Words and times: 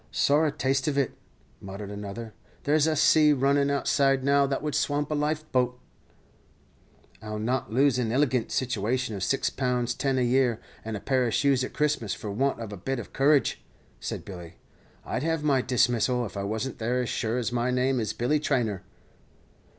"Sorra 0.11 0.51
taste 0.51 0.87
of 0.87 0.97
it," 0.97 1.15
muttered 1.59 1.91
another; 1.91 2.33
"there's 2.63 2.87
a 2.87 2.95
sea 2.95 3.33
runnin' 3.33 3.69
outside 3.69 4.23
now 4.23 4.47
that 4.47 4.63
would 4.63 4.73
swamp 4.73 5.11
a 5.11 5.13
life 5.13 5.43
boat." 5.51 5.79
"I'll 7.21 7.37
not 7.37 7.71
lose 7.71 7.99
an 7.99 8.09
illigant 8.11 8.49
situation 8.51 9.13
of 9.15 9.21
six 9.23 9.51
pounds 9.51 9.93
ten 9.93 10.17
a 10.17 10.23
year, 10.23 10.59
and 10.83 10.97
a 10.97 10.99
pair 10.99 11.27
of 11.27 11.35
shoes 11.35 11.63
at 11.63 11.73
Christmas, 11.73 12.15
for 12.15 12.31
want 12.31 12.59
of 12.59 12.73
a 12.73 12.77
bit 12.77 12.97
of 12.97 13.13
courage," 13.13 13.63
said 13.99 14.25
Billy; 14.25 14.55
"I'd 15.05 15.21
have 15.21 15.43
my 15.43 15.61
dismissal 15.61 16.25
if 16.25 16.35
I 16.35 16.45
wasn't 16.45 16.79
there 16.79 17.03
as 17.03 17.09
sure 17.09 17.37
as 17.37 17.51
my 17.51 17.69
name 17.69 17.99
is 17.99 18.11
Billy 18.11 18.39
Traynor." 18.39 18.81